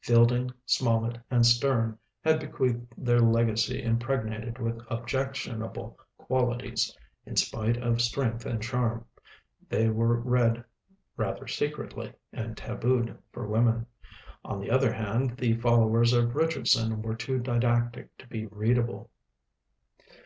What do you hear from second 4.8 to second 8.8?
objectionable qualities, in spite of strength and